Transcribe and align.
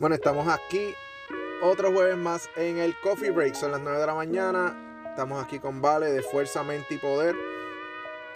Bueno, 0.00 0.16
estamos 0.16 0.48
aquí 0.48 0.92
otro 1.62 1.92
jueves 1.92 2.16
más 2.16 2.50
en 2.56 2.78
el 2.78 2.98
Coffee 3.00 3.30
Break. 3.30 3.54
Son 3.54 3.70
las 3.70 3.80
9 3.80 4.00
de 4.00 4.06
la 4.06 4.14
mañana. 4.14 5.04
Estamos 5.08 5.42
aquí 5.42 5.60
con 5.60 5.80
Vale 5.80 6.10
de 6.10 6.20
Fuerza, 6.20 6.64
Mente 6.64 6.94
y 6.94 6.98
Poder. 6.98 7.36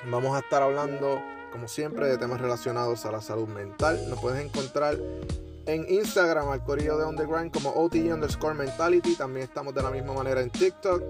Vamos 0.09 0.37
a 0.37 0.39
estar 0.39 0.63
hablando, 0.63 1.21
como 1.51 1.67
siempre, 1.67 2.07
de 2.07 2.17
temas 2.17 2.41
relacionados 2.41 3.05
a 3.07 3.11
la 3.11 3.21
salud 3.21 3.49
mental. 3.49 3.99
Nos 4.09 4.21
puedes 4.21 4.43
encontrar 4.43 4.97
en 5.67 5.85
Instagram 5.89 6.49
al 6.49 6.63
corillo 6.63 6.97
de 6.97 7.07
Underground 7.07 7.53
como 7.53 7.71
OTG 7.71 8.13
underscore 8.15 8.55
mentality. 8.55 9.17
También 9.17 9.43
estamos 9.43 9.75
de 9.75 9.83
la 9.83 9.91
misma 9.91 10.13
manera 10.15 10.41
en 10.41 10.51
TikTok, 10.51 11.03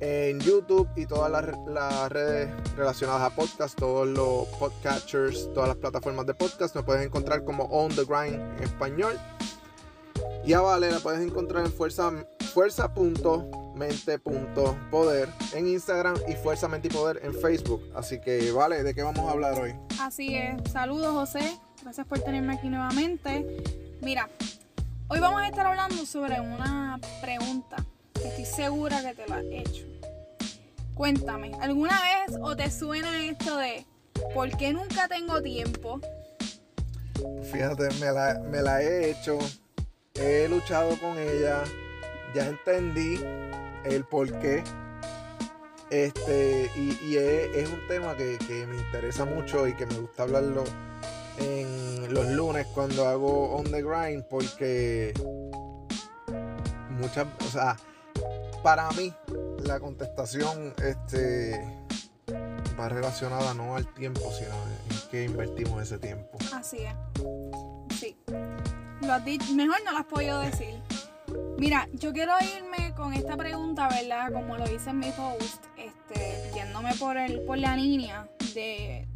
en 0.00 0.40
YouTube 0.40 0.88
y 0.96 1.06
todas 1.06 1.30
las, 1.30 1.44
las 1.68 2.10
redes 2.10 2.50
relacionadas 2.76 3.22
a 3.22 3.34
podcast, 3.34 3.78
todos 3.78 4.08
los 4.08 4.48
podcatchers, 4.58 5.52
todas 5.54 5.68
las 5.68 5.76
plataformas 5.76 6.26
de 6.26 6.34
podcast. 6.34 6.74
Nos 6.74 6.84
puedes 6.84 7.06
encontrar 7.06 7.44
como 7.44 7.66
On 7.66 7.94
The 7.94 8.02
Grind 8.04 8.58
en 8.58 8.62
español. 8.64 9.16
Y 10.46 10.52
a 10.52 10.60
Vale 10.60 10.90
la 10.90 11.00
puedes 11.00 11.26
encontrar 11.26 11.64
en 11.64 11.72
fuerza, 11.72 12.12
fuerza.mente.poder 12.52 15.30
en 15.54 15.68
Instagram 15.68 16.16
y 16.28 16.34
Fuerza 16.34 16.68
Mente 16.68 16.88
y 16.88 16.90
Poder 16.90 17.18
en 17.22 17.32
Facebook. 17.32 17.82
Así 17.94 18.20
que, 18.20 18.52
Vale, 18.52 18.82
¿de 18.82 18.94
qué 18.94 19.02
vamos 19.02 19.26
a 19.26 19.30
hablar 19.30 19.58
hoy? 19.58 19.74
Así 19.98 20.36
es. 20.36 20.56
Saludos, 20.70 21.12
José. 21.12 21.58
Gracias 21.82 22.06
por 22.06 22.20
tenerme 22.20 22.52
aquí 22.54 22.68
nuevamente. 22.68 23.64
Mira, 24.02 24.28
hoy 25.08 25.18
vamos 25.18 25.40
a 25.40 25.48
estar 25.48 25.66
hablando 25.66 26.04
sobre 26.04 26.38
una 26.38 27.00
pregunta 27.22 27.76
que 28.12 28.28
estoy 28.28 28.44
segura 28.44 29.00
que 29.00 29.14
te 29.14 29.26
la 29.26 29.40
he 29.40 29.60
hecho. 29.60 29.86
Cuéntame, 30.94 31.52
¿alguna 31.60 31.98
vez 32.02 32.36
o 32.42 32.54
te 32.54 32.70
suena 32.70 33.24
esto 33.24 33.56
de 33.56 33.86
¿por 34.34 34.54
qué 34.58 34.74
nunca 34.74 35.08
tengo 35.08 35.40
tiempo? 35.40 36.02
Fíjate, 37.50 37.88
me 37.98 38.12
la, 38.12 38.42
me 38.50 38.60
la 38.60 38.82
he 38.82 39.10
hecho 39.10 39.38
he 40.14 40.48
luchado 40.48 40.98
con 40.98 41.18
ella, 41.18 41.64
ya 42.34 42.46
entendí 42.46 43.20
el 43.84 44.04
por 44.04 44.30
qué. 44.38 44.62
Este, 45.90 46.70
y, 46.74 47.16
es, 47.16 47.68
un 47.68 47.86
tema 47.86 48.16
que, 48.16 48.38
me 48.66 48.76
interesa 48.76 49.24
mucho 49.24 49.66
y 49.66 49.74
que 49.74 49.86
me 49.86 49.94
gusta 49.98 50.24
hablarlo 50.24 50.64
en 51.38 52.12
los 52.12 52.28
lunes 52.28 52.66
cuando 52.74 53.06
hago 53.06 53.56
on 53.56 53.64
the 53.64 53.82
grind 53.82 54.24
porque 54.24 55.12
muchas, 56.90 57.26
o 57.46 57.50
sea, 57.50 57.76
para 58.62 58.90
mí 58.92 59.12
la 59.64 59.78
contestación 59.78 60.72
este 60.82 61.60
va 62.78 62.88
relacionada 62.88 63.54
no 63.54 63.76
al 63.76 63.92
tiempo, 63.94 64.32
sino 64.32 64.54
en 64.90 65.10
qué 65.10 65.24
invertimos 65.24 65.82
ese 65.82 65.98
tiempo. 65.98 66.38
Así 66.52 66.78
es. 66.78 66.94
Sí 67.98 68.16
lo 69.04 69.12
has 69.12 69.24
mejor 69.52 69.76
no 69.84 69.92
lo 69.92 69.98
has 69.98 70.06
podido 70.06 70.40
decir. 70.40 70.80
Mira, 71.58 71.88
yo 71.92 72.12
quiero 72.12 72.32
irme 72.56 72.94
con 72.94 73.12
esta 73.12 73.36
pregunta, 73.36 73.88
¿verdad? 73.88 74.32
Como 74.32 74.56
lo 74.56 74.64
hice 74.64 74.90
en 74.90 74.98
mi 74.98 75.10
post, 75.10 75.64
este, 75.76 76.50
yéndome 76.54 76.94
por 76.94 77.16
el, 77.16 77.40
por 77.42 77.58
la 77.58 77.76
línea 77.76 78.28
de, 78.54 79.06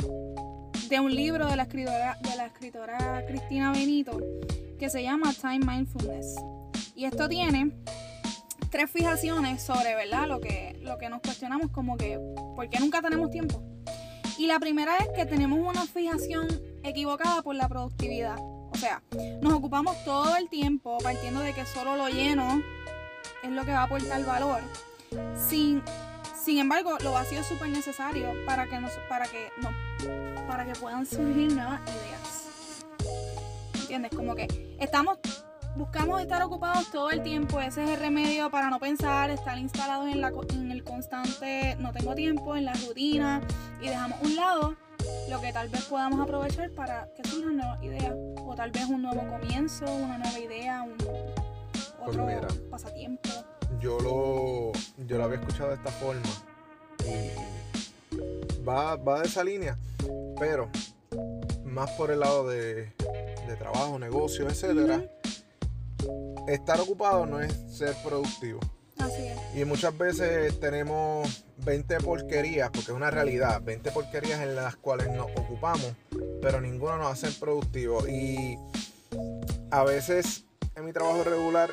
de 0.89 1.00
un 1.00 1.14
libro 1.14 1.47
de 1.47 1.56
la 1.56 1.64
escritora, 1.64 2.17
de 2.22 2.36
la 2.36 2.47
escritora 2.47 3.25
Cristina 3.27 3.72
Benito, 3.72 4.19
que 4.78 4.89
se 4.89 5.03
llama 5.03 5.33
Time 5.33 5.61
Mindfulness. 5.61 6.36
Y 6.95 7.05
esto 7.05 7.28
tiene 7.28 7.73
tres 8.70 8.91
fijaciones 8.91 9.62
sobre, 9.62 9.95
¿verdad? 9.95 10.28
Lo 10.28 10.41
que, 10.41 10.78
lo 10.83 10.98
que 10.98 11.08
nos 11.08 11.20
cuestionamos 11.20 11.70
como 11.70 11.97
que, 11.97 12.19
¿por 12.55 12.69
qué 12.69 12.78
nunca 12.78 13.02
tenemos 13.02 13.30
tiempo? 13.30 13.62
Y 14.39 14.47
la 14.47 14.61
primera 14.61 14.97
es 14.98 15.08
que 15.14 15.27
tenemos 15.27 15.58
una 15.58 15.84
fijación 15.86 16.47
equivocada 16.84 17.42
por 17.42 17.56
la 17.56 17.69
productividad. 17.69 18.39
O 18.78 18.80
sea, 18.80 19.02
nos 19.40 19.54
ocupamos 19.54 19.96
todo 20.04 20.36
el 20.36 20.48
tiempo 20.48 20.98
partiendo 21.02 21.40
de 21.40 21.52
que 21.52 21.66
solo 21.66 21.96
lo 21.96 22.08
lleno 22.08 22.62
es 23.42 23.50
lo 23.50 23.64
que 23.64 23.72
va 23.72 23.80
a 23.80 23.82
aportar 23.82 24.24
valor. 24.24 24.60
Sin, 25.36 25.82
sin 26.40 26.58
embargo, 26.58 26.96
lo 27.02 27.10
vacío 27.10 27.40
es 27.40 27.46
súper 27.46 27.70
necesario 27.70 28.33
para 28.46 28.67
que, 28.67 28.78
nos, 28.78 28.92
para, 29.08 29.27
que, 29.27 29.50
no, 29.61 29.70
para 30.46 30.64
que 30.64 30.78
puedan 30.78 31.06
surgir 31.06 31.55
nuevas 31.55 31.80
ideas. 31.90 32.86
¿Entiendes? 33.80 34.12
Como 34.14 34.36
que 34.36 34.46
estamos 34.78 35.18
buscamos 35.74 36.20
estar 36.20 36.40
ocupados 36.42 36.88
todo 36.92 37.11
el 37.11 37.20
tiempo. 37.24 37.58
Ese 37.58 37.83
es 37.83 37.90
el 37.90 37.98
remedio 37.98 38.48
para 38.48 38.70
no 38.70 38.78
pensar, 38.78 39.30
estar 39.30 39.58
instalados 39.58 40.06
en, 40.06 40.70
el 40.70 40.84
constante 40.84 41.74
no 41.80 41.90
tengo 41.90 42.14
tiempo, 42.14 42.55
en 42.55 42.64
la 42.67 42.74
rutina 42.74 43.40
y 43.80 43.88
dejamos 43.88 44.20
un 44.22 44.36
lado 44.36 44.77
lo 45.28 45.40
que 45.40 45.52
tal 45.52 45.68
vez 45.68 45.84
podamos 45.84 46.20
aprovechar 46.20 46.70
para 46.70 47.08
que 47.17 47.28
surjan 47.28 47.56
nuevas 47.56 47.83
ideas 47.83 48.14
tal 48.58 48.73
vez 48.73 48.86
un 48.86 49.02
nuevo 49.02 49.24
comienzo, 49.29 49.85
una 49.85 50.19
nueva 50.19 50.36
idea, 50.36 50.83
un 50.83 50.96
pues 50.96 52.19
otro 52.19 52.27
pasatiempo. 52.69 53.29
Yo 53.79 54.01
lo, 54.01 54.73
yo 55.07 55.17
lo 55.17 55.23
había 55.23 55.39
escuchado 55.39 55.69
de 55.69 55.77
esta 55.77 55.92
forma 55.92 56.27
y 57.07 58.58
va, 58.68 58.97
va 58.97 59.20
de 59.20 59.29
esa 59.29 59.45
línea, 59.45 59.79
pero 60.41 60.68
más 61.67 61.92
por 61.92 62.11
el 62.11 62.18
lado 62.18 62.48
de, 62.48 62.92
de 63.47 63.57
trabajo, 63.57 63.97
negocio, 63.97 64.48
etcétera. 64.48 65.05
Estar 66.48 66.80
ocupado 66.80 67.27
no 67.27 67.41
es 67.41 67.52
ser 67.70 67.95
productivo. 68.02 68.58
Así 68.98 69.24
es. 69.24 69.39
Y 69.55 69.64
muchas 69.67 69.97
veces 69.97 70.58
tenemos 70.58 71.45
20 71.58 71.98
porquerías, 71.98 72.70
porque 72.70 72.91
es 72.91 72.97
una 72.97 73.13
realidad, 73.13 73.63
20 73.63 73.92
porquerías 73.92 74.41
en 74.41 74.57
las 74.57 74.74
cuales 74.74 75.11
nos 75.13 75.27
ocupamos, 75.36 75.95
pero 76.40 76.60
ninguno 76.60 76.96
nos 76.98 77.12
hace 77.12 77.38
productivo. 77.38 78.06
Y 78.08 78.58
a 79.70 79.84
veces 79.84 80.44
en 80.74 80.84
mi 80.84 80.92
trabajo 80.92 81.24
regular 81.24 81.70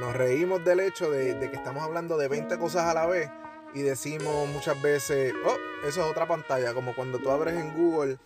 nos 0.00 0.14
reímos 0.14 0.64
del 0.64 0.80
hecho 0.80 1.10
de, 1.10 1.38
que 1.38 1.56
estamos 1.56 1.82
hablando 1.82 2.16
de 2.16 2.28
20 2.28 2.58
cosas 2.58 2.84
a 2.84 2.94
la 2.94 3.06
vez 3.06 3.30
y 3.74 3.82
decimos 3.82 4.48
muchas 4.48 4.80
veces, 4.80 5.34
oh, 5.46 5.86
eso 5.86 6.04
es 6.04 6.10
otra 6.10 6.26
pantalla, 6.26 6.72
como 6.72 6.94
cuando 6.94 7.18
tú 7.18 7.30
abres 7.30 7.54
en 7.54 7.74
Google, 7.74 8.18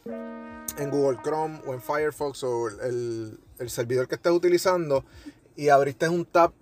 en 0.79 0.91
Google 0.91 1.19
Chrome 1.23 1.61
o 1.67 1.75
en 1.75 1.81
Firefox 1.81 2.45
o 2.45 2.69
el, 2.69 3.39
el 3.59 3.71
servidor 3.71 4.07
que 4.07 4.15
estés 4.15 4.33
utilizando 4.33 5.05
y 5.57 5.69
abriste 5.69 6.09
un 6.09 6.25
tab 6.25 6.53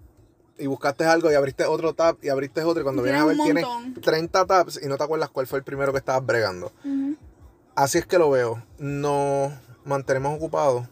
y 0.60 0.66
buscaste 0.66 1.04
algo 1.04 1.30
y 1.30 1.34
abriste 1.34 1.64
otro 1.64 1.94
tab 1.94 2.16
y 2.22 2.28
abriste 2.28 2.62
otro 2.62 2.82
y 2.82 2.84
cuando 2.84 3.02
vienes 3.02 3.22
a 3.22 3.24
ver 3.24 3.36
tienes 3.36 3.64
30 4.02 4.46
tabs 4.46 4.80
y 4.82 4.86
no 4.86 4.98
te 4.98 5.04
acuerdas 5.04 5.30
cuál 5.30 5.46
fue 5.46 5.58
el 5.58 5.64
primero 5.64 5.90
que 5.92 5.98
estabas 5.98 6.24
bregando. 6.24 6.70
Así 7.74 7.98
es 7.98 8.06
que 8.06 8.18
lo 8.18 8.30
veo. 8.30 8.62
Nos 8.78 9.52
mantenemos 9.84 10.36
ocupados. 10.36 10.86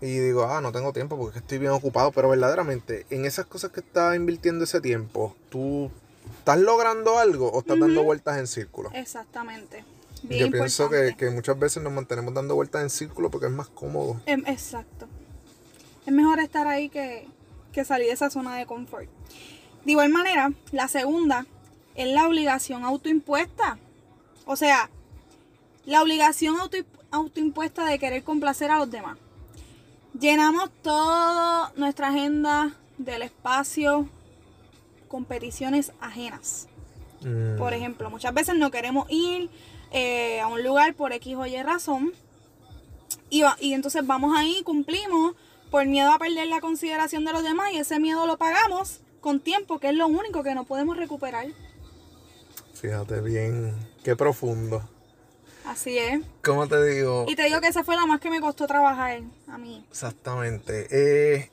Y 0.00 0.18
digo, 0.18 0.44
ah, 0.44 0.60
no 0.60 0.70
tengo 0.70 0.92
tiempo 0.92 1.18
porque 1.18 1.40
estoy 1.40 1.58
bien 1.58 1.72
ocupado. 1.72 2.12
Pero 2.12 2.28
verdaderamente, 2.28 3.04
en 3.10 3.24
esas 3.24 3.46
cosas 3.46 3.72
que 3.72 3.80
estás 3.80 4.14
invirtiendo 4.14 4.64
ese 4.64 4.80
tiempo, 4.80 5.34
¿tú 5.48 5.90
estás 6.38 6.58
logrando 6.58 7.18
algo 7.18 7.50
o 7.50 7.60
estás 7.60 7.80
dando 7.80 8.04
vueltas 8.04 8.38
en 8.38 8.46
círculo? 8.46 8.90
Exactamente. 8.94 9.84
Yo 10.22 10.50
pienso 10.50 10.88
que, 10.88 11.14
que, 11.16 11.30
muchas 11.30 11.58
veces 11.58 11.82
nos 11.82 11.92
mantenemos 11.92 12.34
dando 12.34 12.54
vueltas 12.54 12.82
en 12.82 12.90
círculo 12.90 13.30
porque 13.30 13.46
es 13.46 13.52
más 13.52 13.68
cómodo. 13.68 14.20
Em, 14.26 14.44
exacto. 14.46 15.06
Es 16.06 16.12
mejor 16.12 16.40
estar 16.40 16.66
ahí 16.66 16.88
que, 16.88 17.26
que 17.72 17.84
salir 17.84 18.06
de 18.06 18.14
esa 18.14 18.30
zona 18.30 18.56
de 18.56 18.66
confort. 18.66 19.08
De 19.84 19.92
igual 19.92 20.10
manera, 20.10 20.52
la 20.72 20.88
segunda 20.88 21.46
es 21.94 22.08
la 22.08 22.26
obligación 22.26 22.84
autoimpuesta. 22.84 23.78
O 24.46 24.56
sea, 24.56 24.90
la 25.88 26.02
obligación 26.02 26.56
autoimpuesta 27.10 27.86
de 27.86 27.98
querer 27.98 28.22
complacer 28.22 28.70
a 28.70 28.76
los 28.76 28.90
demás. 28.90 29.16
Llenamos 30.20 30.70
toda 30.82 31.72
nuestra 31.76 32.08
agenda 32.08 32.76
del 32.98 33.22
espacio 33.22 34.06
competiciones 35.08 35.92
ajenas. 36.02 36.68
Mm. 37.22 37.56
Por 37.56 37.72
ejemplo, 37.72 38.10
muchas 38.10 38.34
veces 38.34 38.54
no 38.56 38.70
queremos 38.70 39.06
ir 39.08 39.48
eh, 39.90 40.40
a 40.40 40.48
un 40.48 40.62
lugar 40.62 40.92
por 40.92 41.14
X 41.14 41.34
o 41.36 41.46
Y 41.46 41.62
razón. 41.62 42.12
Y, 43.30 43.42
y 43.58 43.72
entonces 43.72 44.06
vamos 44.06 44.36
ahí, 44.36 44.60
cumplimos, 44.64 45.36
por 45.70 45.86
miedo 45.86 46.12
a 46.12 46.18
perder 46.18 46.48
la 46.48 46.60
consideración 46.60 47.24
de 47.24 47.32
los 47.32 47.42
demás 47.42 47.72
y 47.72 47.78
ese 47.78 47.98
miedo 47.98 48.26
lo 48.26 48.36
pagamos 48.36 49.00
con 49.22 49.40
tiempo, 49.40 49.78
que 49.78 49.88
es 49.88 49.94
lo 49.94 50.06
único 50.06 50.42
que 50.42 50.54
no 50.54 50.64
podemos 50.64 50.98
recuperar. 50.98 51.46
Fíjate 52.74 53.22
bien, 53.22 53.74
qué 54.04 54.16
profundo. 54.16 54.82
Así 55.68 55.98
es. 55.98 56.22
¿Cómo 56.42 56.66
te 56.66 56.82
digo? 56.82 57.26
Y 57.28 57.36
te 57.36 57.44
digo 57.44 57.60
que 57.60 57.68
esa 57.68 57.84
fue 57.84 57.94
la 57.94 58.06
más 58.06 58.20
que 58.20 58.30
me 58.30 58.40
costó 58.40 58.66
trabajar 58.66 59.20
a 59.48 59.58
mí. 59.58 59.84
Exactamente. 59.90 60.86
Eh, 60.90 61.50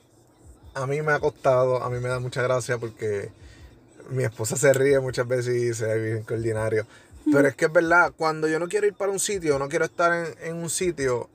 a 0.72 0.86
mí 0.86 1.02
me 1.02 1.12
ha 1.12 1.20
costado, 1.20 1.82
a 1.82 1.90
mí 1.90 2.00
me 2.00 2.08
da 2.08 2.18
mucha 2.18 2.40
gracia 2.40 2.78
porque 2.78 3.28
mi 4.08 4.24
esposa 4.24 4.56
se 4.56 4.72
ríe 4.72 4.98
muchas 5.00 5.28
veces 5.28 5.54
y 5.54 5.66
dice, 5.66 5.92
ay, 5.92 6.00
bien 6.00 6.24
ordinario. 6.30 6.86
Pero 7.30 7.46
es 7.46 7.56
que 7.56 7.66
es 7.66 7.72
verdad, 7.72 8.12
cuando 8.16 8.48
yo 8.48 8.58
no 8.58 8.68
quiero 8.68 8.86
ir 8.86 8.94
para 8.94 9.12
un 9.12 9.18
sitio, 9.18 9.58
no 9.58 9.68
quiero 9.68 9.84
estar 9.84 10.10
en, 10.12 10.48
en 10.48 10.56
un 10.56 10.70
sitio, 10.70 11.28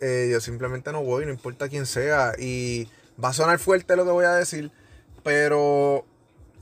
eh, 0.00 0.30
yo 0.32 0.40
simplemente 0.40 0.90
no 0.90 1.02
voy, 1.02 1.26
no 1.26 1.32
importa 1.32 1.68
quién 1.68 1.84
sea. 1.84 2.32
Y 2.38 2.88
va 3.22 3.28
a 3.28 3.32
sonar 3.34 3.58
fuerte 3.58 3.94
lo 3.94 4.06
que 4.06 4.10
voy 4.10 4.24
a 4.24 4.32
decir, 4.32 4.70
pero 5.22 6.06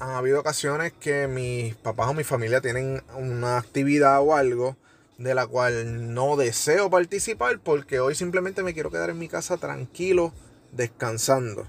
han 0.00 0.10
habido 0.10 0.40
ocasiones 0.40 0.92
que 0.94 1.28
mis 1.28 1.76
papás 1.76 2.08
o 2.08 2.14
mi 2.14 2.24
familia 2.24 2.60
tienen 2.60 3.04
una 3.14 3.58
actividad 3.58 4.20
o 4.20 4.34
algo 4.34 4.76
de 5.20 5.34
la 5.34 5.46
cual 5.46 6.14
no 6.14 6.36
deseo 6.36 6.88
participar 6.88 7.60
porque 7.60 8.00
hoy 8.00 8.14
simplemente 8.14 8.62
me 8.62 8.72
quiero 8.72 8.90
quedar 8.90 9.10
en 9.10 9.18
mi 9.18 9.28
casa 9.28 9.58
tranquilo 9.58 10.32
descansando. 10.72 11.66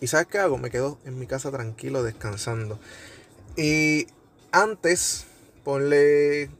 ¿Y 0.00 0.06
sabes 0.06 0.28
qué 0.28 0.38
hago? 0.38 0.58
Me 0.58 0.70
quedo 0.70 0.98
en 1.04 1.18
mi 1.18 1.26
casa 1.26 1.50
tranquilo 1.50 2.04
descansando. 2.04 2.78
Y 3.56 4.06
antes, 4.52 5.26
ponle 5.64 6.50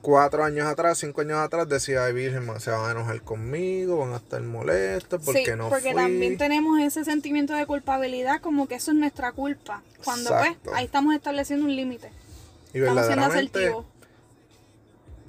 cuatro 0.00 0.44
años 0.44 0.66
atrás, 0.66 0.96
cinco 0.96 1.20
años 1.20 1.40
atrás, 1.40 1.68
decía, 1.68 2.06
ay 2.06 2.14
Virgen, 2.14 2.48
se 2.58 2.70
van 2.70 2.86
a 2.86 2.90
enojar 2.92 3.20
conmigo, 3.20 3.98
van 3.98 4.14
a 4.14 4.16
estar 4.16 4.40
molestos, 4.40 5.20
porque 5.22 5.44
sí, 5.44 5.50
no 5.58 5.68
porque 5.68 5.92
también 5.92 6.38
tenemos 6.38 6.80
ese 6.80 7.04
sentimiento 7.04 7.52
de 7.52 7.66
culpabilidad, 7.66 8.40
como 8.40 8.66
que 8.66 8.76
eso 8.76 8.92
es 8.92 8.96
nuestra 8.96 9.32
culpa. 9.32 9.82
Cuando 10.02 10.30
pues, 10.30 10.56
ahí 10.72 10.86
estamos 10.86 11.14
estableciendo 11.14 11.66
un 11.66 11.76
límite. 11.76 12.10
Y 12.72 12.78
estamos 12.78 13.04
siendo 13.04 13.26
asertivos. 13.26 13.84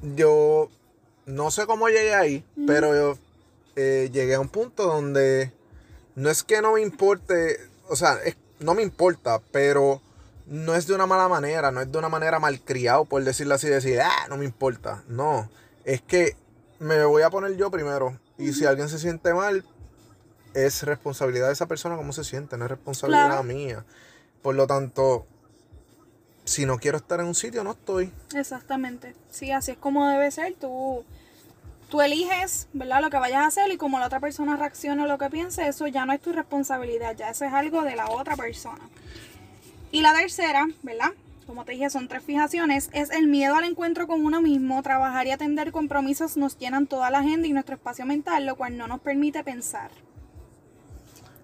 Yo 0.02 0.70
no 1.26 1.52
sé 1.52 1.66
cómo 1.66 1.88
llegué 1.90 2.14
ahí, 2.14 2.46
pero 2.66 2.96
yo 2.96 3.18
eh, 3.76 4.10
llegué 4.12 4.36
a 4.36 4.40
un 4.40 4.50
punto 4.50 4.84
donde 4.84 5.52
no 6.16 6.30
es 6.30 6.44
que 6.44 6.62
no 6.62 6.74
me 6.74 6.82
importe, 6.82 7.60
o 7.90 7.96
sea, 7.96 8.18
no 8.60 8.74
me 8.74 8.82
importa, 8.82 9.40
pero 9.52 10.02
no 10.48 10.76
es 10.76 10.88
de 10.88 10.96
una 10.96 11.06
mala 11.06 11.28
manera, 11.28 11.72
no 11.72 11.82
es 11.82 11.92
de 11.92 11.98
una 11.98 12.10
manera 12.10 12.40
malcriado, 12.40 13.06
por 13.06 13.24
decirlo 13.24 13.56
así, 13.56 13.68
decir, 13.68 14.00
ah, 14.02 14.28
no 14.30 14.38
me 14.38 14.46
importa. 14.46 15.04
No, 15.08 15.50
es 15.84 16.02
que 16.02 16.36
me 16.80 17.04
voy 17.06 17.24
a 17.24 17.30
poner 17.30 17.56
yo 17.58 17.70
primero. 17.70 18.18
Y 18.38 18.54
si 18.54 18.66
alguien 18.66 18.90
se 18.90 19.00
siente 19.00 19.34
mal, 19.34 19.66
es 20.54 20.84
responsabilidad 20.84 21.48
de 21.48 21.54
esa 21.54 21.68
persona 21.68 21.98
cómo 21.98 22.14
se 22.14 22.24
siente, 22.24 22.58
no 22.58 22.66
es 22.66 22.72
responsabilidad 22.72 23.44
mía. 23.44 23.86
Por 24.42 24.56
lo 24.56 24.68
tanto, 24.68 25.26
si 26.48 26.66
no 26.66 26.80
quiero 26.80 26.98
estar 26.98 27.20
en 27.20 27.28
un 27.28 27.36
sitio, 27.36 27.64
no 27.64 27.72
estoy. 27.72 28.12
Exactamente. 28.34 29.14
Sí, 29.30 29.52
así 29.52 29.72
es 29.72 29.78
como 29.78 30.08
debe 30.08 30.32
ser. 30.32 30.56
Tú, 30.56 31.04
tú 31.90 32.02
eliges, 32.02 32.68
¿verdad? 32.72 33.02
Lo 33.02 33.10
que 33.10 33.18
vayas 33.18 33.42
a 33.42 33.48
hacer 33.48 33.72
y 33.72 33.78
como 33.78 34.00
la 34.00 34.06
otra 34.06 34.22
persona 34.22 34.56
reacciona 34.56 35.04
o 35.04 35.08
lo 35.08 35.18
que 35.18 35.30
piense, 35.30 35.68
eso 35.68 35.88
ya 35.88 36.06
no 36.06 36.14
es 36.14 36.22
tu 36.22 36.32
responsabilidad, 36.32 37.16
ya 37.18 37.30
eso 37.30 37.44
es 37.44 37.54
algo 37.54 37.84
de 37.84 37.98
la 37.98 38.10
otra 38.10 38.38
persona. 38.38 38.90
Y 39.92 40.02
la 40.02 40.14
tercera, 40.14 40.66
¿verdad? 40.84 41.12
Como 41.46 41.66
te 41.66 41.74
dije, 41.74 41.90
son 41.90 42.08
tres 42.08 42.24
fijaciones. 42.24 42.90
Es 42.94 43.10
el 43.10 43.28
miedo 43.28 43.56
al 43.56 43.66
encuentro 43.66 44.08
con 44.08 44.24
uno 44.24 44.42
mismo. 44.42 44.82
Trabajar 44.84 45.28
y 45.28 45.32
atender 45.32 45.72
compromisos 45.72 46.38
nos 46.38 46.58
llenan 46.58 46.88
toda 46.88 47.10
la 47.10 47.20
agenda 47.20 47.48
y 47.48 47.54
nuestro 47.54 47.76
espacio 47.76 48.06
mental, 48.06 48.46
lo 48.46 48.56
cual 48.56 48.78
no 48.78 48.88
nos 48.88 49.02
permite 49.02 49.44
pensar. 49.44 49.92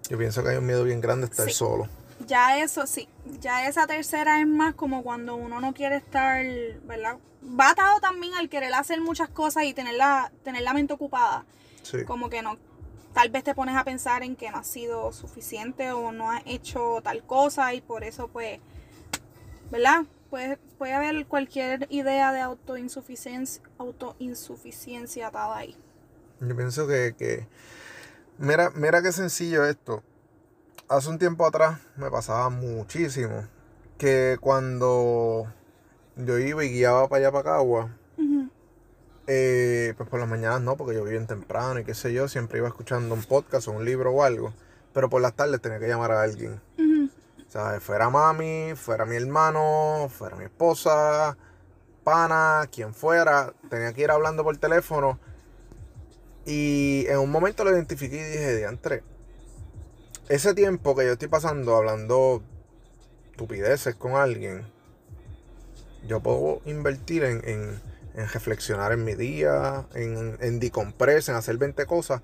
Yo 0.08 0.18
pienso 0.18 0.42
que 0.42 0.50
hay 0.50 0.56
un 0.56 0.66
miedo 0.66 0.84
bien 0.84 1.00
grande 1.00 1.26
estar 1.26 1.50
solo. 1.50 1.88
Ya 2.26 2.58
eso, 2.58 2.86
sí. 2.86 3.08
Ya 3.40 3.68
esa 3.68 3.86
tercera 3.86 4.40
es 4.40 4.46
más 4.46 4.74
como 4.74 5.02
cuando 5.02 5.34
uno 5.34 5.60
no 5.60 5.74
quiere 5.74 5.96
estar, 5.96 6.44
¿verdad? 6.84 7.18
Va 7.42 7.70
atado 7.70 8.00
también 8.00 8.34
al 8.34 8.48
querer 8.48 8.72
hacer 8.74 9.00
muchas 9.00 9.28
cosas 9.28 9.64
y 9.64 9.74
tener 9.74 9.94
la, 9.94 10.32
tener 10.42 10.62
la 10.62 10.74
mente 10.74 10.94
ocupada. 10.94 11.44
Sí. 11.82 12.04
Como 12.04 12.30
que 12.30 12.42
no 12.42 12.56
tal 13.14 13.30
vez 13.30 13.44
te 13.44 13.54
pones 13.54 13.76
a 13.76 13.84
pensar 13.84 14.22
en 14.22 14.36
que 14.36 14.50
no 14.50 14.58
ha 14.58 14.64
sido 14.64 15.12
suficiente 15.12 15.92
o 15.92 16.12
no 16.12 16.30
has 16.30 16.42
hecho 16.46 17.00
tal 17.02 17.24
cosa 17.24 17.72
y 17.72 17.80
por 17.80 18.02
eso 18.04 18.28
pues, 18.28 18.58
¿verdad? 19.70 20.04
Puede, 20.28 20.56
puede 20.78 20.92
haber 20.92 21.26
cualquier 21.26 21.86
idea 21.90 22.32
de 22.32 22.40
autoinsuficiencia, 22.40 23.62
autoinsuficiencia 23.78 25.28
atada 25.28 25.56
ahí. 25.56 25.76
Yo 26.40 26.56
pienso 26.56 26.88
que, 26.88 27.14
que 27.16 27.46
mira, 28.36 28.70
mira 28.74 29.00
qué 29.00 29.12
sencillo 29.12 29.64
esto. 29.64 30.02
Hace 30.86 31.08
un 31.08 31.18
tiempo 31.18 31.46
atrás 31.46 31.80
me 31.96 32.10
pasaba 32.10 32.50
muchísimo 32.50 33.48
que 33.96 34.36
cuando 34.38 35.46
yo 36.14 36.38
iba 36.38 36.62
y 36.62 36.68
guiaba 36.68 37.08
para 37.08 37.20
allá 37.20 37.32
para 37.32 37.44
Cagua, 37.44 37.90
eh, 39.26 39.94
pues 39.96 40.06
por 40.10 40.20
las 40.20 40.28
mañanas 40.28 40.60
no, 40.60 40.76
porque 40.76 40.94
yo 40.94 41.02
vivía 41.02 41.18
bien 41.18 41.26
temprano 41.26 41.80
y 41.80 41.84
qué 41.84 41.94
sé 41.94 42.12
yo, 42.12 42.28
siempre 42.28 42.58
iba 42.58 42.68
escuchando 42.68 43.14
un 43.14 43.22
podcast 43.22 43.66
o 43.68 43.72
un 43.72 43.86
libro 43.86 44.12
o 44.12 44.22
algo, 44.22 44.52
pero 44.92 45.08
por 45.08 45.22
las 45.22 45.32
tardes 45.32 45.62
tenía 45.62 45.78
que 45.78 45.88
llamar 45.88 46.12
a 46.12 46.22
alguien. 46.22 46.60
O 46.78 47.50
sea, 47.50 47.80
fuera 47.80 48.10
mami, 48.10 48.74
fuera 48.76 49.06
mi 49.06 49.16
hermano, 49.16 50.10
fuera 50.10 50.36
mi 50.36 50.44
esposa, 50.44 51.38
pana, 52.02 52.68
quien 52.70 52.92
fuera, 52.92 53.54
tenía 53.70 53.94
que 53.94 54.02
ir 54.02 54.10
hablando 54.10 54.44
por 54.44 54.58
teléfono. 54.58 55.18
Y 56.44 57.06
en 57.08 57.20
un 57.20 57.30
momento 57.30 57.64
lo 57.64 57.70
identifiqué 57.70 58.16
y 58.16 58.32
dije, 58.32 58.56
diantre, 58.58 59.02
ese 60.28 60.54
tiempo 60.54 60.94
que 60.94 61.06
yo 61.06 61.12
estoy 61.12 61.28
pasando 61.28 61.76
hablando 61.76 62.42
estupideces 63.30 63.94
con 63.94 64.12
alguien, 64.12 64.64
yo 66.06 66.20
puedo 66.20 66.60
invertir 66.66 67.24
en 67.24 67.80
en 68.14 68.28
reflexionar 68.28 68.92
en 68.92 69.04
mi 69.04 69.14
día, 69.14 69.86
en, 69.94 70.36
en 70.40 70.60
en 70.60 71.34
hacer 71.34 71.58
20 71.58 71.86
cosas. 71.86 72.22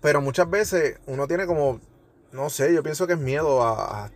Pero 0.00 0.20
muchas 0.20 0.50
veces 0.50 0.98
uno 1.06 1.28
tiene 1.28 1.46
como, 1.46 1.80
no 2.32 2.50
sé, 2.50 2.74
yo 2.74 2.82
pienso 2.82 3.06
que 3.06 3.12
es 3.12 3.18
miedo 3.18 3.62
a, 3.62 4.10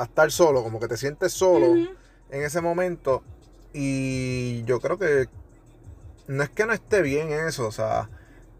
estar 0.00 0.30
solo, 0.30 0.62
como 0.62 0.80
que 0.80 0.88
te 0.88 0.96
sientes 0.96 1.32
solo 1.32 1.74
en 1.74 2.42
ese 2.42 2.60
momento. 2.60 3.24
Y 3.74 4.62
yo 4.64 4.80
creo 4.80 4.98
que 4.98 5.28
no 6.28 6.44
es 6.44 6.50
que 6.50 6.64
no 6.64 6.72
esté 6.72 7.02
bien 7.02 7.30
eso, 7.32 7.66
o 7.66 7.72
sea, 7.72 8.08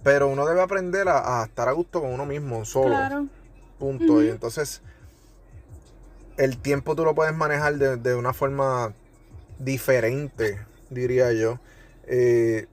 pero 0.03 0.29
uno 0.29 0.45
debe 0.45 0.61
aprender 0.61 1.09
a, 1.09 1.45
estar 1.45 1.69
a 1.69 1.73
gusto 1.73 2.01
con 2.01 2.13
uno 2.13 2.27
mismo, 2.27 2.65
solo. 2.65 2.97
Punto. 3.83 4.23
Y 4.23 4.29
entonces, 4.29 4.81
el 6.37 6.57
tiempo 6.57 6.95
tú 6.95 7.05
lo 7.05 7.17
puedes 7.17 7.35
manejar 7.35 7.79
de, 7.79 7.97
de 7.97 8.15
una 8.15 8.33
forma 8.33 8.95
diferente, 9.59 10.65
diría 10.89 11.33
yo. 11.33 11.59
Eh, 12.07 12.69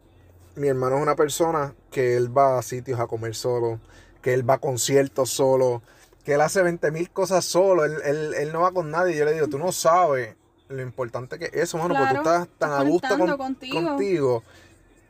mi 0.56 0.68
hermano 0.68 0.98
es 0.98 1.02
una 1.02 1.16
persona 1.16 1.74
que 1.90 2.16
él 2.16 2.38
va 2.38 2.60
a 2.60 2.62
sitios 2.62 3.00
a 3.00 3.08
comer 3.08 3.34
solo, 3.34 3.80
que 4.22 4.36
él 4.36 4.48
va 4.48 4.54
a 4.54 4.58
conciertos 4.60 5.32
solo, 5.32 5.82
que 6.24 6.36
él 6.36 6.42
hace 6.42 6.62
20 6.62 6.92
mil 6.92 7.10
cosas 7.10 7.44
solo, 7.44 7.86
él, 7.86 8.50
no 8.54 8.62
va 8.62 8.72
con 8.72 8.92
nadie. 8.92 9.18
Yo 9.18 9.26
le 9.26 9.34
digo, 9.34 9.48
tú 9.48 9.58
no 9.58 9.72
sabes 9.72 10.36
lo 10.68 10.84
importante 10.84 11.40
que 11.40 11.46
es 11.46 11.56
eso, 11.56 11.80
mano, 11.80 11.96
porque 11.98 12.14
tú 12.14 12.20
estás 12.20 12.48
tan 12.60 12.72
a 12.72 12.84
gusto 12.84 13.18
contigo. 13.18 14.44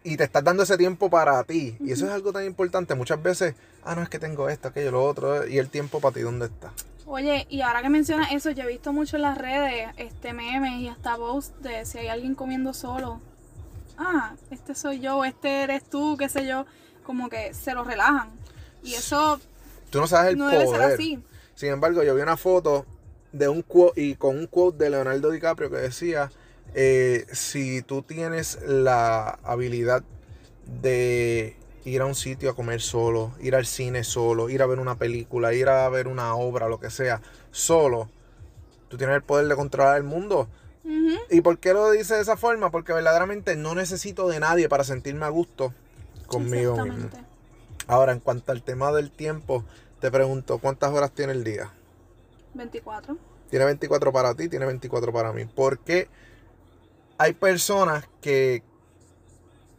Y 0.03 0.17
te 0.17 0.23
estás 0.23 0.43
dando 0.43 0.63
ese 0.63 0.77
tiempo 0.77 1.09
para 1.09 1.43
ti. 1.43 1.77
Y 1.79 1.91
eso 1.91 2.05
es 2.05 2.11
algo 2.11 2.31
tan 2.31 2.45
importante. 2.45 2.95
Muchas 2.95 3.21
veces, 3.21 3.55
ah, 3.83 3.95
no 3.95 4.01
es 4.01 4.09
que 4.09 4.19
tengo 4.19 4.49
esto, 4.49 4.69
aquello, 4.69 4.91
lo 4.91 5.03
otro, 5.03 5.47
y 5.47 5.57
el 5.57 5.69
tiempo 5.69 5.99
para 5.99 6.15
ti, 6.15 6.21
¿dónde 6.21 6.47
está? 6.47 6.71
Oye, 7.05 7.47
y 7.49 7.61
ahora 7.61 7.81
que 7.81 7.89
mencionas 7.89 8.31
eso, 8.31 8.51
yo 8.51 8.63
he 8.63 8.67
visto 8.67 8.93
mucho 8.93 9.15
en 9.15 9.23
las 9.23 9.37
redes 9.37 9.89
este 9.97 10.33
memes 10.33 10.79
y 10.79 10.87
hasta 10.87 11.17
posts 11.17 11.61
de 11.63 11.85
si 11.85 11.97
hay 11.97 12.07
alguien 12.07 12.35
comiendo 12.35 12.73
solo 12.73 13.19
ah, 13.99 14.33
este 14.49 14.73
soy 14.73 14.99
yo, 14.99 15.23
este 15.25 15.63
eres 15.63 15.83
tú, 15.83 16.15
qué 16.17 16.29
sé 16.29 16.47
yo, 16.47 16.65
como 17.03 17.29
que 17.29 17.53
se 17.53 17.73
lo 17.73 17.83
relajan. 17.83 18.29
Y 18.81 18.93
eso 18.93 19.39
tú 19.91 19.99
no 19.99 20.07
sabes 20.07 20.31
el 20.31 20.37
no 20.37 20.47
Debe 20.47 20.67
ser 20.67 20.81
así. 20.81 21.23
Sin 21.53 21.69
embargo, 21.69 22.01
yo 22.03 22.15
vi 22.15 22.21
una 22.21 22.37
foto 22.37 22.85
de 23.31 23.49
un 23.49 23.61
quote 23.61 24.01
y 24.01 24.15
con 24.15 24.37
un 24.37 24.47
quote 24.47 24.83
de 24.83 24.89
Leonardo 24.89 25.29
DiCaprio 25.29 25.69
que 25.69 25.77
decía, 25.77 26.31
eh, 26.73 27.25
si 27.31 27.81
tú 27.81 28.01
tienes 28.01 28.59
la 28.65 29.39
habilidad 29.43 30.03
de 30.81 31.55
ir 31.85 32.01
a 32.01 32.05
un 32.05 32.15
sitio 32.15 32.51
a 32.51 32.55
comer 32.55 32.81
solo, 32.81 33.31
ir 33.39 33.55
al 33.55 33.65
cine 33.65 34.03
solo, 34.03 34.49
ir 34.49 34.61
a 34.61 34.65
ver 34.65 34.79
una 34.79 34.95
película, 34.95 35.53
ir 35.53 35.69
a 35.69 35.87
ver 35.89 36.07
una 36.07 36.35
obra, 36.35 36.67
lo 36.67 36.79
que 36.79 36.89
sea, 36.89 37.21
solo, 37.51 38.09
tú 38.89 38.97
tienes 38.97 39.15
el 39.15 39.23
poder 39.23 39.47
de 39.47 39.55
controlar 39.55 39.97
el 39.97 40.03
mundo. 40.03 40.47
¿Y 41.29 41.41
por 41.41 41.59
qué 41.59 41.73
lo 41.73 41.91
dice 41.91 42.15
de 42.15 42.21
esa 42.21 42.35
forma? 42.35 42.71
Porque 42.71 42.93
verdaderamente 42.93 43.55
no 43.55 43.75
necesito 43.75 44.27
de 44.27 44.39
nadie 44.39 44.67
para 44.69 44.83
sentirme 44.83 45.25
a 45.25 45.29
gusto 45.29 45.73
conmigo 46.25 46.83
mismo. 46.83 47.09
Ahora, 47.87 48.11
en 48.11 48.19
cuanto 48.19 48.51
al 48.51 48.63
tema 48.63 48.91
del 48.91 49.11
tiempo, 49.11 49.63
te 49.99 50.09
pregunto, 50.09 50.57
¿cuántas 50.57 50.91
horas 50.91 51.11
tiene 51.11 51.33
el 51.33 51.43
día? 51.43 51.71
24. 52.53 53.17
Tiene 53.49 53.65
24 53.65 54.11
para 54.11 54.33
ti, 54.35 54.47
tiene 54.47 54.65
24 54.65 55.11
para 55.11 55.31
mí. 55.31 55.45
Porque 55.45 56.07
hay 57.19 57.33
personas 57.33 58.07
que 58.21 58.63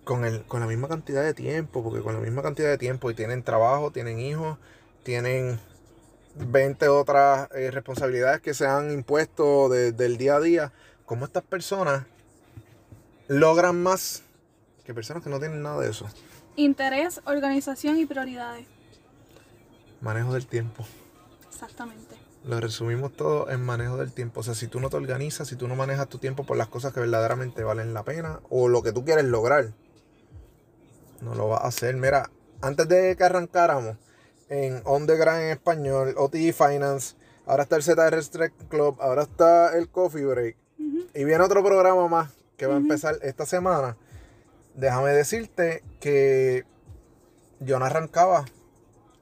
con, 0.05 0.27
el, 0.27 0.45
con 0.45 0.61
la 0.61 0.67
misma 0.67 0.89
cantidad 0.89 1.25
de 1.25 1.33
tiempo, 1.33 1.83
porque 1.83 2.03
con 2.03 2.15
la 2.15 2.21
misma 2.21 2.43
cantidad 2.43 2.69
de 2.69 2.77
tiempo 2.77 3.11
y 3.11 3.15
tienen 3.15 3.43
trabajo, 3.43 3.91
tienen 3.91 4.21
hijos, 4.21 4.59
tienen 5.03 5.59
20 6.35 6.89
otras 6.89 7.49
eh, 7.53 7.71
responsabilidades 7.71 8.43
que 8.43 8.53
se 8.53 8.67
han 8.67 8.93
impuesto 8.93 9.71
del 9.71 10.19
día 10.19 10.37
a 10.37 10.41
día, 10.41 10.73
cómo 11.07 11.25
estas 11.25 11.43
personas 11.43 12.05
logran 13.27 13.83
más 13.83 14.23
que 14.85 14.93
personas 14.93 15.25
que 15.25 15.31
no 15.31 15.39
tienen 15.39 15.63
nada 15.63 15.81
de 15.81 15.91
eso. 15.91 16.07
Interés, 16.57 17.23
organización 17.25 17.97
y 17.99 18.05
prioridades. 18.05 18.67
Manejo 20.03 20.35
del 20.35 20.47
tiempo. 20.47 20.85
Exactamente. 21.51 22.30
Lo 22.45 22.59
resumimos 22.59 23.13
todo 23.13 23.51
en 23.51 23.63
manejo 23.63 23.99
del 23.99 24.13
tiempo. 24.13 24.41
O 24.41 24.43
sea, 24.43 24.55
si 24.55 24.67
tú 24.67 24.81
no 24.81 24.89
te 24.89 24.97
organizas, 24.97 25.49
si 25.49 25.57
tú 25.57 25.69
no 25.69 25.77
manejas 25.77 26.09
tu 26.09 26.19
tiempo 26.19 26.45
por 26.45 26.57
las 26.57 26.69
cosas 26.69 26.93
que 26.93 27.01
verdaderamente 27.01 27.63
valen 27.63 27.93
la 27.93 28.03
pena 28.03 28.41
o 28.49 28.69
lo 28.69 28.83
que 28.83 28.93
tú 28.93 29.05
quieres 29.05 29.27
lograr, 29.27 29.73
no 31.21 31.35
lo 31.35 31.49
vas 31.49 31.63
a 31.63 31.69
hacer. 31.69 31.97
Mira, 31.97 32.31
antes 32.63 32.89
de 32.89 33.15
que 33.17 33.25
arrancáramos 33.25 33.97
en 34.49 34.81
On 34.85 35.07
The 35.07 35.17
Ground 35.17 35.43
en 35.43 35.51
español, 35.51 36.15
OTG 36.17 36.55
Finance, 36.55 37.17
ahora 37.47 37.65
está 37.65 37.77
el 37.77 37.83
ZR 37.83 38.51
Club, 38.69 38.97
ahora 39.01 39.23
está 39.23 39.77
el 39.77 39.91
Coffee 39.91 40.25
Break. 40.25 40.57
Y 41.15 41.25
viene 41.25 41.45
otro 41.45 41.63
programa 41.63 42.09
más 42.09 42.33
que 42.57 42.67
va 42.67 42.75
a 42.75 42.79
empezar 42.79 43.19
esta 43.23 43.45
semana. 43.45 43.97
Déjame 44.75 45.11
decirte 45.11 45.83
que 46.01 46.65
yo 47.59 47.79
no 47.79 47.85
arrancaba 47.85 48.47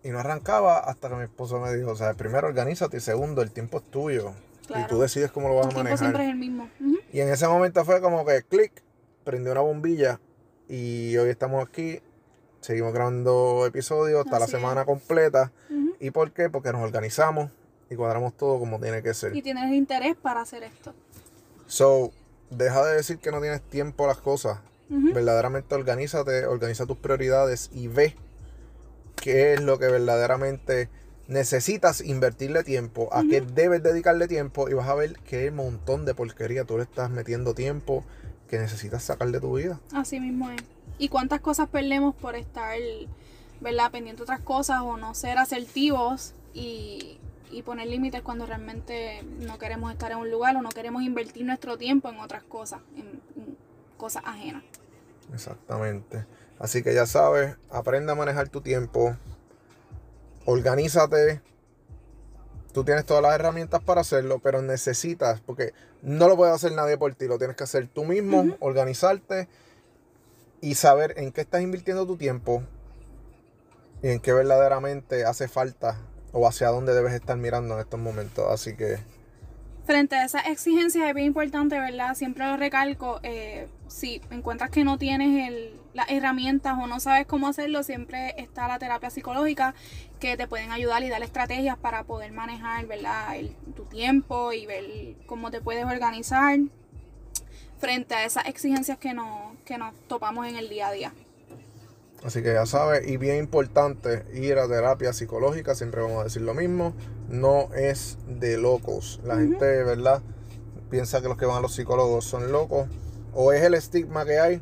y 0.08 0.10
no 0.10 0.20
arrancaba 0.20 0.78
hasta 0.78 1.10
que 1.10 1.16
mi 1.16 1.24
esposo 1.24 1.60
me 1.60 1.70
dijo, 1.74 1.90
o 1.90 1.94
sea, 1.94 2.14
primero 2.14 2.48
organízate 2.48 2.96
y 2.96 3.00
segundo, 3.00 3.42
el 3.42 3.50
tiempo 3.50 3.76
es 3.76 3.84
tuyo. 3.90 4.32
Y 4.74 4.86
tú 4.86 4.98
decides 4.98 5.30
cómo 5.30 5.48
lo 5.48 5.56
vas 5.56 5.66
a 5.66 5.76
manejar. 5.76 5.92
El 5.92 5.98
tiempo 5.98 6.18
siempre 6.18 6.24
es 6.24 6.30
el 6.30 6.36
mismo. 6.36 6.70
Y 7.12 7.20
en 7.20 7.28
ese 7.28 7.46
momento 7.46 7.84
fue 7.84 8.00
como 8.00 8.24
que 8.24 8.42
clic, 8.42 8.72
prendió 9.24 9.52
una 9.52 9.60
bombilla 9.60 10.18
y 10.66 11.14
hoy 11.18 11.28
estamos 11.28 11.62
aquí, 11.66 12.00
seguimos 12.62 12.94
grabando 12.94 13.66
episodios 13.66 14.24
hasta 14.24 14.38
la 14.38 14.46
semana 14.46 14.86
completa. 14.86 15.52
¿Y 16.00 16.10
por 16.10 16.32
qué? 16.32 16.48
Porque 16.48 16.72
nos 16.72 16.82
organizamos 16.82 17.50
y 17.90 17.94
cuadramos 17.94 18.34
todo 18.34 18.58
como 18.58 18.80
tiene 18.80 19.02
que 19.02 19.12
ser. 19.12 19.36
Y 19.36 19.42
tienes 19.42 19.70
interés 19.74 20.16
para 20.16 20.40
hacer 20.40 20.62
esto. 20.62 20.94
So, 21.66 22.12
deja 22.48 22.82
de 22.86 22.96
decir 22.96 23.18
que 23.18 23.30
no 23.30 23.42
tienes 23.42 23.60
tiempo 23.60 24.04
a 24.04 24.08
las 24.08 24.18
cosas. 24.22 24.60
Verdaderamente 24.88 25.74
organízate, 25.74 26.46
organiza 26.46 26.86
tus 26.86 26.96
prioridades 26.96 27.68
y 27.74 27.88
ve 27.88 28.16
qué 29.20 29.54
es 29.54 29.60
lo 29.60 29.78
que 29.78 29.88
verdaderamente 29.88 30.88
necesitas 31.28 32.00
invertirle 32.00 32.64
tiempo, 32.64 33.10
a 33.12 33.22
qué 33.22 33.42
debes 33.42 33.82
dedicarle 33.82 34.26
tiempo 34.28 34.68
y 34.68 34.74
vas 34.74 34.88
a 34.88 34.94
ver 34.94 35.18
qué 35.20 35.50
montón 35.50 36.06
de 36.06 36.14
porquería 36.14 36.64
tú 36.64 36.78
le 36.78 36.84
estás 36.84 37.10
metiendo 37.10 37.54
tiempo 37.54 38.02
que 38.48 38.58
necesitas 38.58 39.02
sacar 39.04 39.28
de 39.28 39.38
tu 39.38 39.56
vida. 39.56 39.78
Así 39.92 40.18
mismo 40.18 40.50
es. 40.50 40.62
¿Y 40.98 41.10
cuántas 41.10 41.40
cosas 41.40 41.68
perdemos 41.68 42.14
por 42.14 42.34
estar, 42.34 42.76
¿verdad? 43.60 43.90
Pendiente 43.90 44.20
de 44.20 44.22
otras 44.24 44.40
cosas 44.40 44.80
o 44.80 44.96
no 44.96 45.14
ser 45.14 45.38
asertivos 45.38 46.34
y, 46.54 47.20
poner 47.64 47.88
límites 47.88 48.22
cuando 48.22 48.46
realmente 48.46 49.22
no 49.40 49.58
queremos 49.58 49.92
estar 49.92 50.12
en 50.12 50.18
un 50.18 50.30
lugar 50.30 50.56
o 50.56 50.62
no 50.62 50.70
queremos 50.70 51.02
invertir 51.02 51.44
nuestro 51.44 51.76
tiempo 51.76 52.08
en 52.08 52.18
otras 52.20 52.42
cosas, 52.44 52.80
en, 52.96 53.20
cosas 53.98 54.22
ajenas. 54.24 54.62
Exactamente. 55.34 56.24
Así 56.58 56.82
que 56.82 56.92
ya 56.92 57.06
sabes, 57.06 57.56
aprende 57.70 58.12
a 58.12 58.14
manejar 58.16 58.48
tu 58.48 58.60
tiempo, 58.60 59.16
organízate. 60.44 61.40
Tú 62.72 62.84
tienes 62.84 63.06
todas 63.06 63.22
las 63.22 63.34
herramientas 63.34 63.82
para 63.82 64.00
hacerlo, 64.00 64.40
pero 64.40 64.60
necesitas, 64.60 65.40
porque 65.40 65.72
no 66.02 66.28
lo 66.28 66.36
puede 66.36 66.52
hacer 66.52 66.72
nadie 66.72 66.98
por 66.98 67.14
ti, 67.14 67.26
lo 67.26 67.38
tienes 67.38 67.56
que 67.56 67.64
hacer 67.64 67.86
tú 67.86 68.04
mismo, 68.04 68.56
organizarte 68.60 69.48
y 70.60 70.74
saber 70.74 71.14
en 71.16 71.32
qué 71.32 71.40
estás 71.40 71.62
invirtiendo 71.62 72.06
tu 72.06 72.16
tiempo 72.16 72.62
y 74.02 74.08
en 74.08 74.20
qué 74.20 74.32
verdaderamente 74.32 75.24
hace 75.24 75.48
falta 75.48 75.98
o 76.32 76.46
hacia 76.46 76.68
dónde 76.68 76.92
debes 76.94 77.14
estar 77.14 77.36
mirando 77.36 77.74
en 77.74 77.80
estos 77.80 77.98
momentos. 77.98 78.46
Así 78.50 78.76
que... 78.76 78.98
Frente 79.86 80.16
a 80.16 80.24
esas 80.24 80.46
exigencias 80.46 81.08
es 81.08 81.14
bien 81.14 81.28
importante, 81.28 81.78
¿verdad? 81.78 82.14
Siempre 82.14 82.44
lo 82.44 82.56
recalco, 82.56 83.20
eh, 83.22 83.68
si 83.86 84.20
encuentras 84.30 84.70
que 84.70 84.84
no 84.84 84.98
tienes 84.98 85.48
el, 85.48 85.77
las 85.94 86.10
herramientas 86.10 86.76
o 86.80 86.86
no 86.86 87.00
sabes 87.00 87.26
cómo 87.26 87.48
hacerlo, 87.48 87.82
siempre 87.82 88.34
está 88.38 88.68
la 88.68 88.78
terapia 88.78 89.10
psicológica 89.10 89.74
que 90.20 90.36
te 90.36 90.46
pueden 90.46 90.70
ayudar 90.70 91.02
y 91.02 91.08
dar 91.08 91.22
estrategias 91.22 91.78
para 91.78 92.04
poder 92.04 92.32
manejar, 92.32 92.86
¿verdad? 92.86 93.36
tu 93.74 93.84
tiempo 93.84 94.52
y 94.52 94.66
ver 94.66 94.84
cómo 95.26 95.50
te 95.50 95.60
puedes 95.60 95.84
organizar 95.84 96.58
frente 97.78 98.14
a 98.14 98.24
esas 98.24 98.46
exigencias 98.46 98.98
que, 98.98 99.14
no, 99.14 99.56
que 99.64 99.78
nos 99.78 99.94
topamos 100.08 100.46
en 100.46 100.56
el 100.56 100.68
día 100.68 100.88
a 100.88 100.92
día. 100.92 101.12
Así 102.24 102.42
que 102.42 102.52
ya 102.52 102.66
sabes, 102.66 103.08
y 103.08 103.16
bien 103.16 103.36
importante, 103.36 104.24
ir 104.34 104.58
a 104.58 104.66
terapia 104.66 105.12
psicológica, 105.12 105.76
siempre 105.76 106.02
vamos 106.02 106.20
a 106.20 106.24
decir 106.24 106.42
lo 106.42 106.52
mismo, 106.52 106.92
no 107.28 107.72
es 107.74 108.18
de 108.26 108.58
locos. 108.58 109.20
La 109.22 109.36
gente, 109.36 109.84
¿verdad? 109.84 110.20
Piensa 110.90 111.22
que 111.22 111.28
los 111.28 111.38
que 111.38 111.46
van 111.46 111.58
a 111.58 111.60
los 111.60 111.74
psicólogos 111.74 112.24
son 112.24 112.50
locos, 112.50 112.88
o 113.34 113.52
es 113.52 113.62
el 113.62 113.74
estigma 113.74 114.24
que 114.24 114.40
hay. 114.40 114.60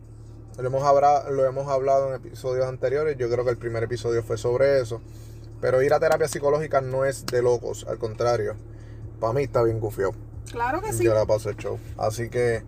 Lo 0.59 0.67
hemos, 0.67 0.85
hablado, 0.85 1.31
lo 1.31 1.45
hemos 1.45 1.69
hablado 1.69 2.09
en 2.09 2.15
episodios 2.15 2.67
anteriores, 2.67 3.17
yo 3.19 3.31
creo 3.31 3.45
que 3.45 3.51
el 3.51 3.59
primer 3.59 3.83
episodio 3.83 4.23
fue 4.23 4.39
sobre 4.39 4.81
eso. 4.81 5.03
Pero 5.61 5.83
ir 5.83 5.93
a 5.93 6.01
terapia 6.01 6.29
psicológica 6.29 6.81
no 6.81 7.05
es 7.05 7.27
de 7.27 7.43
locos, 7.43 7.87
al 7.89 7.99
contrario. 7.99 8.57
Para 9.21 9.33
mí 9.33 9.43
está 9.43 9.63
bien 9.63 9.81
gufiado. 9.81 10.13
Claro 10.51 10.81
que 10.81 10.93
sí. 10.93 11.05
Yo 11.05 11.15
la 11.15 11.27
paso 11.27 11.51
el 11.51 11.57
show. 11.57 11.79
Así 11.99 12.29
que 12.29 12.63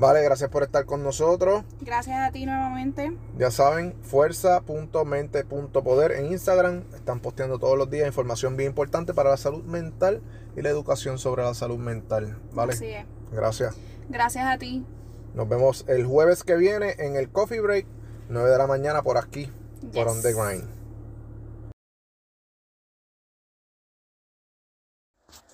Vale, 0.00 0.22
gracias 0.22 0.48
por 0.48 0.62
estar 0.62 0.86
con 0.86 1.02
nosotros. 1.02 1.62
Gracias 1.82 2.18
a 2.18 2.32
ti 2.32 2.46
nuevamente. 2.46 3.14
Ya 3.36 3.50
saben, 3.50 3.94
fuerza.mente.poder 4.02 6.12
en 6.12 6.32
Instagram. 6.32 6.84
Están 6.94 7.20
posteando 7.20 7.58
todos 7.58 7.76
los 7.76 7.90
días 7.90 8.06
información 8.06 8.56
bien 8.56 8.70
importante 8.70 9.12
para 9.12 9.28
la 9.28 9.36
salud 9.36 9.62
mental 9.64 10.22
y 10.56 10.62
la 10.62 10.70
educación 10.70 11.18
sobre 11.18 11.42
la 11.42 11.52
salud 11.52 11.78
mental. 11.78 12.38
Vale. 12.52 12.72
Así 12.72 12.86
es. 12.86 13.04
Gracias. 13.30 13.76
Gracias 14.08 14.46
a 14.46 14.56
ti. 14.56 14.86
Nos 15.34 15.48
vemos 15.48 15.84
el 15.86 16.04
jueves 16.04 16.42
que 16.42 16.56
viene 16.56 16.96
en 16.98 17.14
el 17.14 17.30
Coffee 17.30 17.60
Break, 17.60 17.86
9 18.30 18.50
de 18.50 18.58
la 18.58 18.66
mañana 18.66 19.02
por 19.02 19.16
aquí, 19.16 19.48
por 19.94 20.08
On 20.08 20.20
The 20.20 20.32
Grind. 20.32 20.64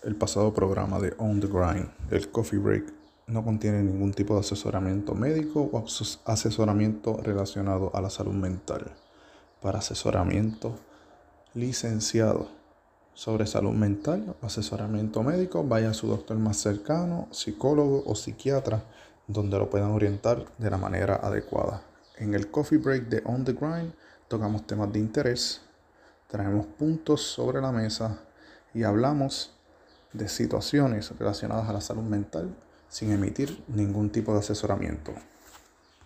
El 0.03 0.17
pasado 0.17 0.55
programa 0.55 0.99
de 0.99 1.15
On 1.19 1.41
The 1.41 1.49
Grind, 1.49 1.91
el 2.11 2.31
Coffee 2.31 2.59
Break 2.59 2.85
no 3.27 3.45
contiene 3.45 3.83
ningún 3.83 4.15
tipo 4.15 4.35
de 4.35 4.41
asesoramiento 4.41 5.15
médico 5.15 5.69
o 5.71 5.85
asesoramiento 6.25 7.19
relacionado 7.23 7.91
a 7.95 8.01
la 8.01 8.09
salud 8.09 8.33
mental. 8.33 8.93
Para 9.61 9.81
asesoramiento 9.81 10.75
licenciado 11.53 12.49
sobre 13.13 13.47
salud 13.47 13.73
mental 13.73 14.37
o 14.41 14.47
asesoramiento 14.47 15.23
médico, 15.23 15.65
vaya 15.65 15.91
a 15.91 15.95
su 15.95 16.07
doctor 16.07 16.39
más 16.39 16.57
cercano, 16.57 17.29
psicólogo 17.31 18.05
o 18.07 18.15
psiquiatra, 18.15 18.85
donde 19.27 19.59
lo 19.59 19.69
puedan 19.69 19.91
orientar 19.91 20.45
de 20.59 20.71
la 20.71 20.77
manera 20.77 21.17
adecuada. 21.17 21.83
En 22.17 22.35
el 22.35 22.51
coffee 22.51 22.79
break 22.79 23.09
de 23.09 23.23
On 23.25 23.45
the 23.45 23.53
Grind 23.53 23.93
tocamos 24.29 24.67
temas 24.67 24.93
de 24.93 24.99
interés, 24.99 25.61
traemos 26.29 26.67
puntos 26.67 27.23
sobre 27.23 27.61
la 27.61 27.73
mesa 27.73 28.19
y 28.75 28.83
hablamos 28.83 29.53
de 30.13 30.29
situaciones 30.29 31.11
relacionadas 31.19 31.69
a 31.69 31.73
la 31.73 31.81
salud 31.81 32.03
mental 32.03 32.55
sin 32.89 33.13
emitir 33.13 33.63
ningún 33.69 34.11
tipo 34.11 34.33
de 34.33 34.41
asesoramiento. 34.41 35.13